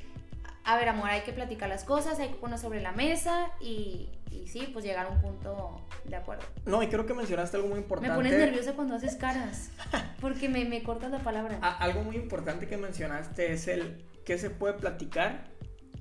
[0.70, 4.10] a ver amor, hay que platicar las cosas, hay que poner sobre la mesa y,
[4.30, 6.44] y sí, pues llegar a un punto de acuerdo.
[6.66, 8.10] No, y creo que mencionaste algo muy importante.
[8.10, 9.70] Me pones nerviosa cuando haces caras
[10.20, 11.58] porque me, me cortas la palabra.
[11.62, 15.44] A- algo muy importante que mencionaste es el qué se puede platicar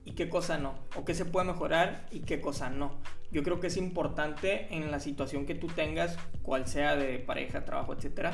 [0.03, 2.99] y qué cosa no, o qué se puede mejorar y qué cosa no.
[3.31, 7.63] Yo creo que es importante en la situación que tú tengas, cual sea de pareja,
[7.63, 8.33] trabajo, etcétera,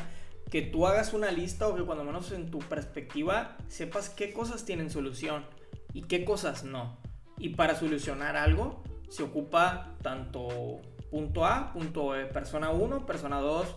[0.50, 4.66] que tú hagas una lista o que cuando menos en tu perspectiva sepas qué cosas
[4.66, 5.46] tienen solución
[5.94, 6.98] y qué cosas no.
[7.38, 13.68] Y para solucionar algo se ocupa tanto punto A, punto E, persona 1, persona 2,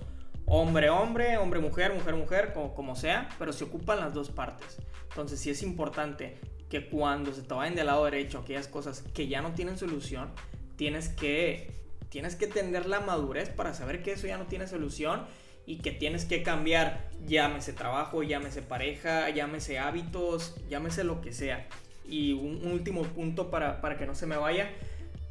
[0.46, 4.78] hombre, hombre, hombre, mujer, mujer, mujer, como, como sea, pero se ocupan las dos partes.
[5.10, 6.38] Entonces sí es importante
[6.70, 10.30] que cuando se te vayan del lado derecho aquellas cosas que ya no tienen solución,
[10.76, 11.74] tienes que,
[12.08, 15.26] tienes que tener la madurez para saber que eso ya no tiene solución
[15.66, 21.66] y que tienes que cambiar, llámese trabajo, llámese pareja, llámese hábitos, llámese lo que sea.
[22.08, 24.70] Y un, un último punto para, para que no se me vaya,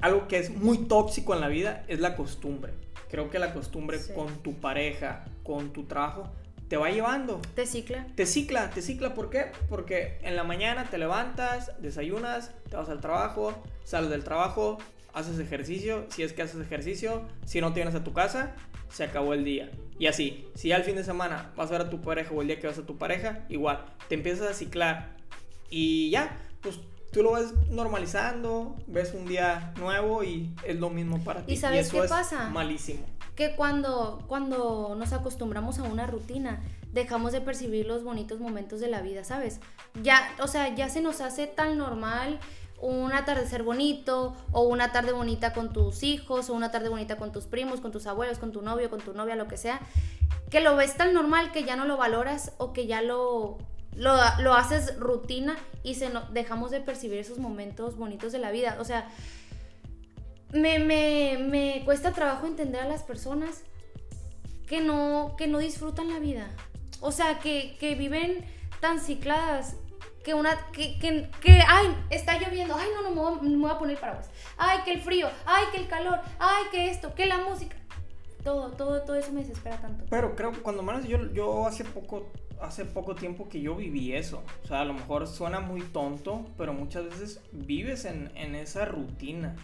[0.02, 2.74] algo que es muy tóxico en la vida es la costumbre.
[3.10, 4.14] Creo que la costumbre Sí.
[4.14, 6.30] con tu pareja, con tu trabajo,
[6.68, 7.40] te va llevando.
[7.54, 8.08] ¿Te cicla?
[8.16, 9.52] Te cicla, te cicla, ¿por qué?
[9.70, 14.80] Porque en la mañana te levantas, desayunas, te vas al trabajo, sales del trabajo,
[15.14, 18.56] haces ejercicio, si es que haces ejercicio, si no te vienes a tu casa,
[18.90, 19.70] se acabó el día.
[20.00, 22.48] Y así, si al fin de semana vas a ver a tu pareja o el
[22.48, 25.16] día que vas a tu pareja, igual, te empiezas a ciclar
[25.70, 26.80] y ya, pues
[27.12, 31.54] tú lo vas normalizando, ves un día nuevo y es lo mismo para ti.
[31.54, 32.50] ¿Y sabes eso qué es pasa?
[32.50, 33.06] malísimo.
[33.36, 38.88] que cuando, cuando nos acostumbramos a una rutina, dejamos de percibir los bonitos momentos de
[38.88, 39.60] la vida, ¿sabes?
[40.02, 42.40] Ya, o sea, ya se nos hace tan normal
[42.82, 47.32] un atardecer bonito, o una tarde bonita con tus hijos, o una tarde bonita con
[47.32, 49.80] tus primos, con tus abuelos, con tu novio, con tu novia, lo que sea,
[50.50, 53.58] que lo ves tan normal que ya no lo valoras o que ya lo,
[53.96, 58.52] lo, lo haces rutina y se no- dejamos de percibir esos momentos bonitos de la
[58.52, 58.78] vida.
[58.80, 59.10] O sea,
[60.52, 63.62] me, me, me cuesta trabajo entender a las personas
[64.68, 66.50] que no, que no disfrutan la vida.
[67.02, 68.46] O sea, que, que viven
[68.80, 69.76] tan cicladas.
[70.24, 73.70] Que una, que, que, que, ay, está lloviendo, ay, no, no, me voy, me voy
[73.70, 74.28] a poner paraguas.
[74.58, 77.76] Ay, que el frío, ay, que el calor, ay, que esto, que la música.
[78.46, 80.06] Todo, todo, todo eso me desespera tanto.
[80.10, 82.32] Pero creo que cuando menos yo, yo hace poco
[82.62, 84.42] hace poco tiempo que yo viví eso.
[84.64, 88.86] O sea, a lo mejor suena muy tonto, pero muchas veces vives en, en esa
[88.86, 89.56] rutina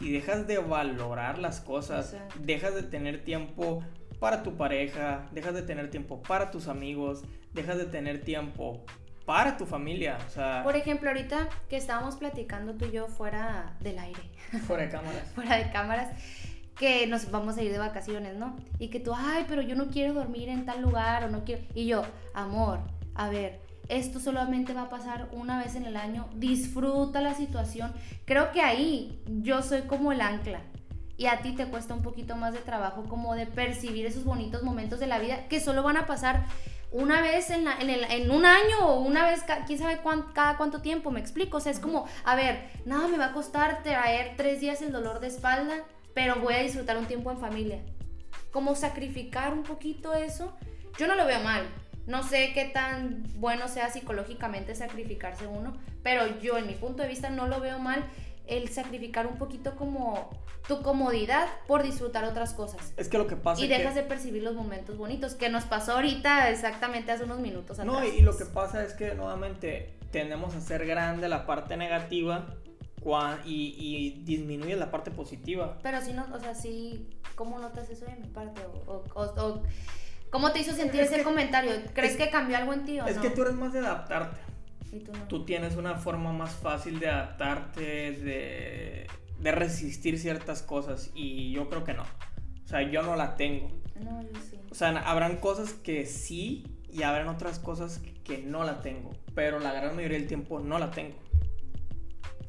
[0.00, 2.36] y dejas de valorar las cosas, Exacto.
[2.40, 3.82] dejas de tener tiempo
[4.18, 7.22] para tu pareja, dejas de tener tiempo para tus amigos,
[7.52, 8.82] dejas de tener tiempo
[9.26, 10.16] para tu familia.
[10.26, 14.22] O sea, Por ejemplo, ahorita que estábamos platicando tú y yo fuera del aire,
[14.66, 15.30] fuera de cámaras.
[15.34, 16.08] fuera de cámaras,
[16.78, 18.56] que nos vamos a ir de vacaciones, ¿no?
[18.78, 21.62] Y que tú, ay, pero yo no quiero dormir en tal lugar o no quiero.
[21.74, 22.02] Y yo,
[22.34, 22.80] amor,
[23.14, 27.92] a ver, esto solamente va a pasar una vez en el año, disfruta la situación.
[28.26, 30.60] Creo que ahí yo soy como el ancla.
[31.16, 34.62] Y a ti te cuesta un poquito más de trabajo como de percibir esos bonitos
[34.62, 36.46] momentos de la vida que solo van a pasar
[36.92, 40.26] una vez en, la- en, el- en un año o una vez, quién sabe cuán-
[40.32, 41.56] cada cuánto tiempo, me explico.
[41.56, 44.92] O sea, es como, a ver, nada me va a costar traer tres días el
[44.92, 45.82] dolor de espalda,
[46.18, 47.78] pero voy a disfrutar un tiempo en familia.
[48.50, 50.52] Como sacrificar un poquito eso,
[50.98, 51.62] yo no lo veo mal.
[52.08, 57.08] No sé qué tan bueno sea psicológicamente sacrificarse uno, pero yo en mi punto de
[57.08, 58.04] vista no lo veo mal
[58.48, 60.28] el sacrificar un poquito como
[60.66, 62.92] tu comodidad por disfrutar otras cosas.
[62.96, 65.48] Es que lo que pasa Y es que- dejas de percibir los momentos bonitos, que
[65.50, 67.86] nos pasó ahorita exactamente hace unos minutos atrás.
[67.94, 71.76] No, y, y lo que pasa es que nuevamente tendemos a hacer grande la parte
[71.76, 72.46] negativa
[73.44, 75.78] y, y disminuye la parte positiva.
[75.82, 78.60] Pero si no, o sea, sí, ¿cómo notas eso de mi parte?
[78.86, 79.62] O, o- o- o-
[80.30, 81.72] ¿Cómo te hizo sentir Es ese que- comentario?
[81.94, 83.22] ¿Crees es- que cambió algo en ti o Es no?
[83.22, 84.38] que tú eres más de adaptarte.
[84.92, 85.26] Y tú no.
[85.28, 87.80] Tú tienes una forma más fácil de adaptarte,
[88.12, 89.06] de,
[89.40, 92.02] de resistir ciertas cosas y yo creo que no.
[92.02, 93.70] O sea, yo no la tengo.
[94.00, 94.58] No, yo sí.
[94.70, 99.10] O sea, habrán cosas que sí y habrán otras cosas que no la tengo.
[99.34, 101.16] Pero la gran mayoría del tiempo no la tengo.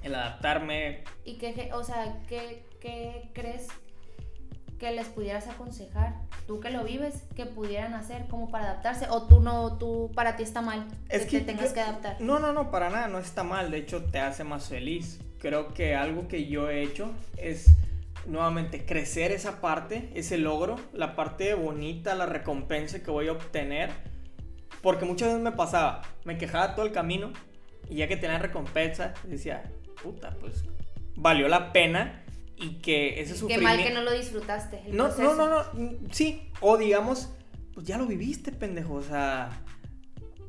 [0.03, 3.67] El adaptarme, ¿Y qué, o sea, qué, qué crees
[4.79, 6.15] que les pudieras aconsejar?
[6.47, 9.07] Tú que lo vives, que pudieran hacer como para adaptarse?
[9.09, 11.81] ¿O tú no, tú, para ti está mal Es que, que te tengas yo- que
[11.81, 12.15] adaptar?
[12.21, 13.71] No, no, no, para nada, no está mal.
[13.71, 15.19] De hecho, te hace más feliz.
[15.39, 17.67] Creo que algo que yo he hecho es
[18.25, 23.89] nuevamente crecer esa parte, ese logro, la parte bonita, la recompensa que voy a obtener.
[24.81, 27.31] Porque muchas veces me pasaba, me quejaba todo el camino
[27.89, 29.63] y ya que tenía recompensa, decía,
[30.01, 30.63] puta, pues
[31.15, 32.23] valió la pena
[32.55, 33.71] y que ese sufrimiento...
[33.71, 34.81] Qué mal que no lo disfrutaste.
[34.91, 35.63] no, no, no, no,
[36.11, 37.29] sí, o digamos,
[37.73, 39.63] pues ya lo viviste, pendejo, o sea...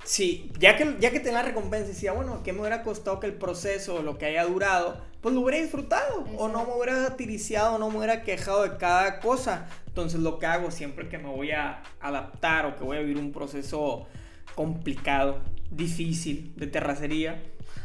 [0.02, 3.26] Sí, ya que, ya que tenía la recompensa, decía, bueno, ¿qué me hubiera costado que
[3.26, 6.24] el proceso, lo que haya durado, pues lo hubiera disfrutado?
[6.38, 9.68] O no me hubiera satiriciado, no me hubiera quejado de cada cosa.
[9.86, 13.18] Entonces lo que hago siempre que me voy a adaptar o que voy a vivir
[13.18, 14.06] un proceso
[14.54, 17.42] complicado, difícil, de terracería,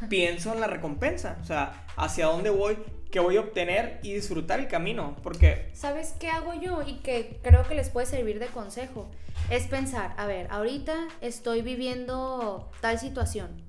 [0.09, 1.37] pienso en la recompensa.
[1.41, 2.77] O sea, hacia dónde voy,
[3.11, 5.15] qué voy a obtener y disfrutar el camino.
[5.23, 5.69] Porque...
[5.73, 6.81] ¿Sabes qué hago yo?
[6.85, 9.09] Y que creo que les puede servir de consejo.
[9.49, 13.63] Es pensar, a ver, ahorita estoy viviendo tal situación.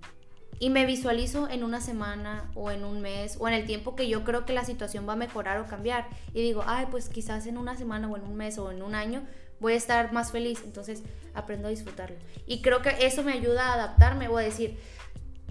[0.58, 4.08] Y me visualizo en una semana o en un mes o en el tiempo que
[4.08, 6.08] yo creo que la situación va a mejorar o cambiar.
[6.32, 8.94] Y digo, ay, pues quizás en una semana o en un mes o en un
[8.94, 9.22] año
[9.60, 10.62] voy a estar más feliz.
[10.64, 11.02] Entonces
[11.34, 12.16] aprendo a disfrutarlo.
[12.46, 14.78] Y creo que eso me ayuda a adaptarme o a decir,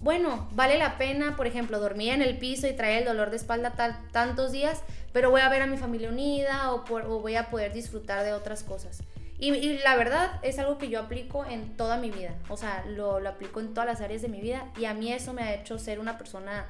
[0.01, 3.37] bueno, vale la pena, por ejemplo, dormir en el piso y traer el dolor de
[3.37, 3.73] espalda
[4.11, 8.23] tantos días, pero voy a ver a mi familia unida o, voy a poder disfrutar
[8.23, 9.01] de otras cosas.
[9.37, 13.19] Y, la verdad es algo que yo aplico en toda mi vida, o sea, lo,
[13.19, 15.53] lo aplico en todas las áreas de mi vida y a mí eso me ha
[15.53, 16.67] hecho ser una persona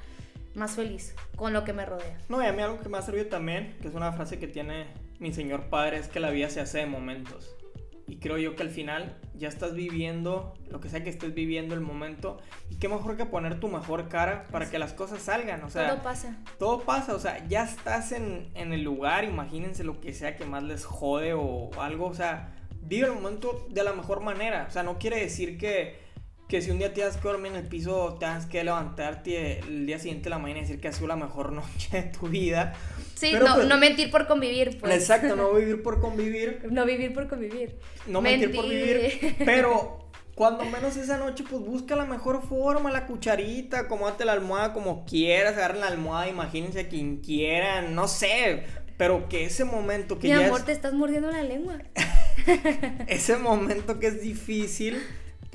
[0.55, 2.17] más feliz con lo que me rodea.
[2.29, 4.47] No, y a mí algo que me ha servido también, que es una frase que
[4.47, 4.87] tiene
[5.19, 7.54] mi señor padre, es que la vida se hace de momentos.
[8.07, 11.73] Y creo yo que al final ya estás viviendo lo que sea que estés viviendo
[11.73, 12.37] el momento.
[12.69, 15.63] Y qué mejor que poner tu mejor cara para que las cosas salgan.
[15.63, 16.37] O sea, todo pasa.
[16.59, 17.15] Todo pasa.
[17.15, 19.23] O sea, ya estás en, en el lugar.
[19.23, 22.05] Imagínense lo que sea que más les jode o algo.
[22.05, 24.65] O sea, vive el momento de la mejor manera.
[24.69, 26.04] O sea, no quiere decir que
[26.47, 29.97] que si un día tienes que dormir en el piso, tengas que levantarte el día
[29.97, 32.73] siguiente de la mañana y decir que ha sido la mejor noche de tu vida.
[33.15, 34.77] Sí, no, pues no, mentir por convivir.
[34.79, 34.93] Pues.
[34.93, 36.67] Exacto, no vivir por convivir.
[36.69, 37.79] No vivir por convivir.
[38.05, 39.35] No mentir, por vivir.
[39.45, 44.73] Pero cuando menos esa noche, pues busca la mejor forma, la cucharita, acomódate la almohada
[44.73, 48.65] como quieras, agarren la almohada, imagínense a quien quieran, no sé.
[48.97, 51.79] Pero que ese momento que Mi amor, te estás mordiendo la lengua.
[53.07, 55.01] ese momento que es difícil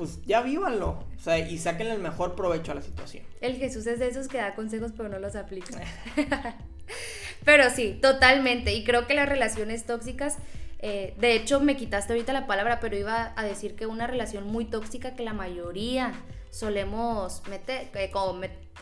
[0.00, 1.04] pues ya vívanlo.
[1.14, 3.22] O sea, y sáquenle el mejor provecho a la situación.
[3.42, 5.78] El Jesús es de esos que da consejos pero no los aplica.
[7.44, 8.72] pero sí, totalmente.
[8.72, 10.38] Y creo que las relaciones tóxicas,
[10.78, 14.46] eh, de hecho me quitaste ahorita la palabra, pero iba a decir que una relación
[14.46, 16.14] muy tóxica que la mayoría
[16.48, 18.10] solemos meter, eh,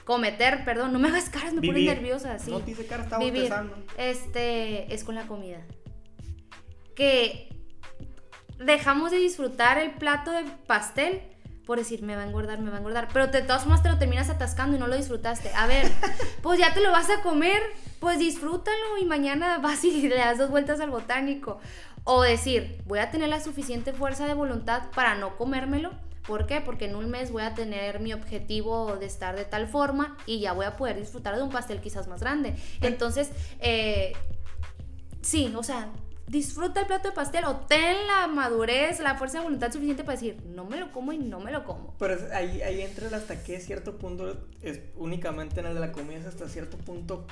[0.04, 2.38] cometer, perdón, no me hagas caras, me pone nerviosa.
[2.38, 2.52] Sí.
[2.52, 3.52] No te hice cara, estaba Vivir,
[3.96, 5.66] Este, es con la comida.
[6.94, 7.47] Que
[8.58, 11.22] dejamos de disfrutar el plato de pastel
[11.68, 13.08] por decir, me va a engordar, me va a engordar.
[13.12, 15.52] Pero de todas formas te lo terminas atascando y no lo disfrutaste.
[15.54, 15.86] A ver,
[16.42, 17.60] pues ya te lo vas a comer,
[18.00, 21.60] pues disfrútalo y mañana vas y le das dos vueltas al botánico.
[22.04, 25.90] O decir, voy a tener la suficiente fuerza de voluntad para no comérmelo.
[26.26, 26.62] ¿Por qué?
[26.62, 30.40] Porque en un mes voy a tener mi objetivo de estar de tal forma y
[30.40, 32.54] ya voy a poder disfrutar de un pastel quizás más grande.
[32.80, 34.14] Entonces, eh,
[35.20, 35.90] sí, o sea,
[36.28, 40.18] disfruta el plato de pastel o ten la madurez, la fuerza de voluntad suficiente para
[40.18, 41.94] decir, no me lo como y no me lo como.
[41.98, 46.18] Pero ahí, ahí entra hasta qué cierto punto, es únicamente en el de la comida,
[46.18, 47.26] es hasta cierto punto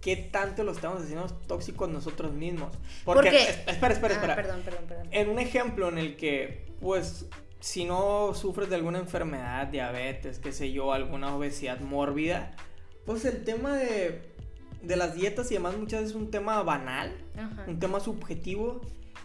[0.00, 2.76] qué tanto lo estamos haciendo tóxicos nosotros mismos.
[3.04, 3.28] Porque,
[3.66, 4.36] espera, espera, ah, espera.
[4.36, 5.08] perdón, perdón, perdón.
[5.10, 7.26] En un ejemplo en el que, pues,
[7.60, 12.54] si no sufres de alguna enfermedad, diabetes, qué sé yo, alguna obesidad mórbida,
[13.06, 14.33] pues el tema de
[14.86, 17.12] de las dietas y demás muchas veces es un tema banal,
[17.66, 18.80] un tema subjetivo.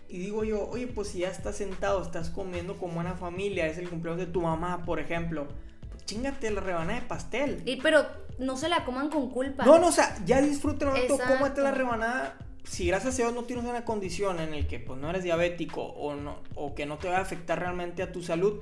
[0.07, 3.77] Y digo yo, oye, pues si ya estás sentado, estás comiendo como una familia, es
[3.77, 5.47] el cumpleaños de tu mamá, por ejemplo,
[5.91, 7.61] pues chingate la rebanada de pastel.
[7.65, 8.05] Y pero
[8.39, 9.65] no se la coman con culpa.
[9.65, 12.37] No, no, o sea, ya disfruten tú cómete la rebanada.
[12.63, 15.81] Si gracias a Dios no tienes una condición en el que pues no eres diabético
[15.81, 18.61] o no o que no te va a afectar realmente a tu salud,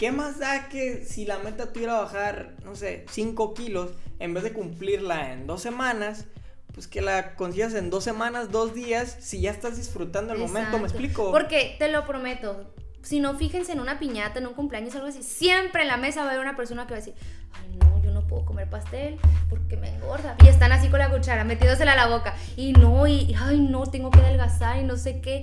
[0.00, 4.44] ¿Qué más da que si la meta tuviera bajar, no sé, 5 kilos, en vez
[4.44, 6.24] de cumplirla en dos semanas,
[6.72, 10.78] pues que la consigas en dos semanas, dos días, si ya estás disfrutando el momento,
[10.78, 11.30] ¿me explico?
[11.30, 15.22] Porque te lo prometo, si no fíjense en una piñata, en un cumpleaños, algo así,
[15.22, 17.14] siempre en la mesa va a haber una persona que va a decir,
[17.52, 19.18] ay no, yo no puedo comer pastel
[19.50, 20.34] porque me engorda.
[20.42, 22.34] Y están así con la cuchara, metiéndosela a la boca.
[22.56, 25.42] Y no, y ay no, tengo que adelgazar y no sé qué.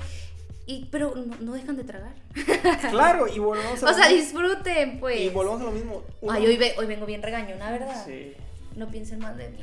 [0.70, 2.14] Y, pero no, dejan de tragar.
[2.92, 5.20] Claro, y volvemos a O sea, disfruten, pues.
[5.22, 6.04] Y volvemos a lo mismo.
[6.30, 8.06] Ay, hoy, hoy vengo bien regañona, ¿verdad?
[8.06, 8.34] Sí.
[8.76, 9.60] No piensen más de mí.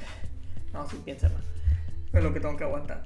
[0.72, 1.42] No, sí piensen más.
[2.12, 3.04] Es lo que tengo que aguantar.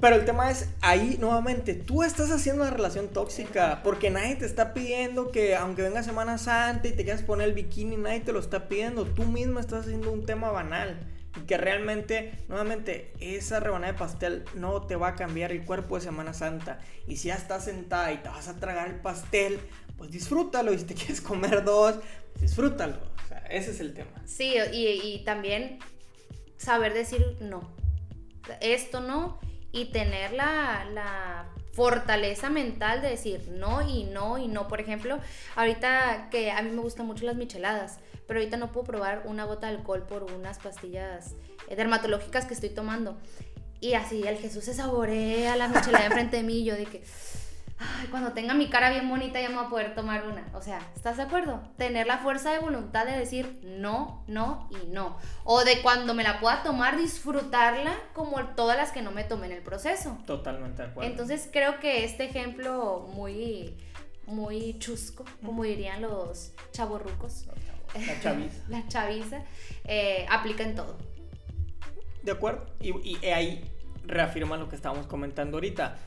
[0.00, 4.46] Pero el tema es, ahí nuevamente, tú estás haciendo una relación tóxica porque nadie te
[4.46, 8.32] está pidiendo que aunque venga Semana Santa y te quieras poner el bikini, nadie te
[8.32, 9.04] lo está pidiendo.
[9.04, 10.98] Tú misma estás haciendo un tema banal.
[11.46, 16.02] Que realmente, nuevamente, esa rebanada de pastel no te va a cambiar el cuerpo de
[16.02, 16.78] Semana Santa.
[17.06, 19.58] Y si ya estás sentada y te vas a tragar el pastel,
[19.98, 20.72] pues disfrútalo.
[20.72, 21.96] Y si te quieres comer dos,
[22.32, 22.96] pues disfrútalo.
[23.50, 24.22] Ese es el tema.
[24.24, 25.78] Sí, y, y también
[26.56, 27.68] saber decir no.
[28.60, 29.40] Esto no.
[29.72, 34.68] Y tener la, la fortaleza mental de decir no y no y no.
[34.68, 35.18] Por ejemplo,
[35.56, 39.44] ahorita que a mí me gustan mucho las micheladas, pero ahorita no puedo probar una
[39.44, 41.34] gota de alcohol por unas pastillas
[41.68, 43.16] eh, dermatológicas que estoy tomando.
[43.80, 47.02] Y así el Jesús se saborea la michelada enfrente de mí y yo de que
[47.78, 50.44] ay, cuando tenga mi cara bien bonita ya me voy a poder tomar una.
[50.54, 51.60] O sea, ¿estás de acuerdo?
[51.76, 55.18] Tener la fuerza de voluntad de decir no, no y no.
[55.44, 59.46] O de cuando me la pueda tomar, disfrutarla como todas las que no me tomé
[59.46, 60.18] en el proceso.
[60.26, 61.10] Totalmente de acuerdo.
[61.10, 63.76] Entonces creo que este ejemplo muy,
[64.26, 67.46] muy chusco, como dirían los chavorrucos.
[67.94, 68.62] La chaviza.
[68.68, 69.42] la chaviza,
[69.84, 70.98] eh, aplica en todo.
[72.22, 72.66] De acuerdo.
[72.80, 73.64] Y, y ahí
[74.06, 75.98] reafirma lo que estábamos comentando ahorita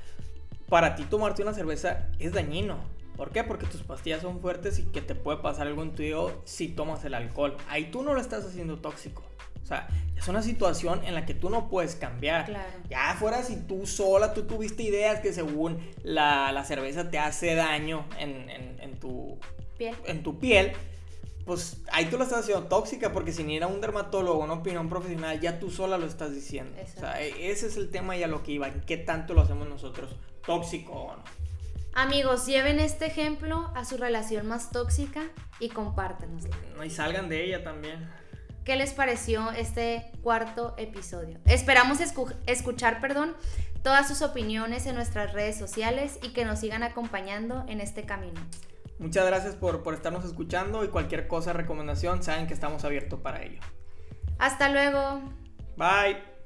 [0.69, 2.77] para ti tomarte una cerveza es dañino.
[3.15, 3.43] ¿Por qué?
[3.43, 6.67] Porque tus pastillas son fuertes y que te puede pasar algo en tu hígado si
[6.67, 7.57] tomas el alcohol.
[7.69, 9.23] Ahí tú no lo estás haciendo tóxico.
[9.63, 12.45] O sea, es una situación en la que tú no puedes cambiar.
[12.45, 12.69] Claro.
[12.89, 18.05] Ya fuera si tú sola, tú tuviste ideas que según la, cerveza te hace daño
[18.19, 19.39] en, en, tu
[19.77, 19.95] piel.
[20.05, 20.73] En tu piel
[21.47, 24.89] pues ahí tú lo estás haciendo tóxica porque sin ir a un dermatólogo, una opinión
[24.89, 26.77] profesional, ya tú sola lo estás diciendo.
[26.83, 29.33] O sea, e, ese es el tema y a lo que iba, en qué tanto
[29.33, 31.23] lo hacemos nosotros, tóxico o no.
[31.93, 35.23] Amigos, lleven este ejemplo a su relación más tóxica
[35.61, 36.53] y compártanosla.
[36.75, 38.11] No, y salgan de ella también.
[38.65, 41.39] ¿Qué les pareció este cuarto episodio?
[41.45, 41.99] Esperamos
[42.45, 43.37] escuchar, perdón,
[43.83, 48.41] todas sus opiniones en nuestras redes sociales y que nos sigan acompañando en este camino.
[48.99, 53.43] Muchas gracias por, por estarnos escuchando y cualquier cosa, recomendación, saben que estamos abiertos para
[53.43, 53.59] ello.
[54.39, 55.21] Hasta luego.
[55.75, 56.36] Bye.